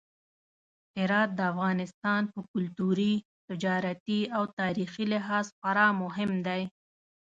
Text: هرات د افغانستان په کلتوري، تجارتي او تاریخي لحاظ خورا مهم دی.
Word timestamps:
هرات 0.97 1.29
د 1.35 1.39
افغانستان 1.51 2.21
په 2.33 2.39
کلتوري، 2.51 3.13
تجارتي 3.49 4.19
او 4.35 4.43
تاریخي 4.59 5.05
لحاظ 5.13 5.45
خورا 5.57 5.87
مهم 6.03 6.31
دی. 6.47 6.63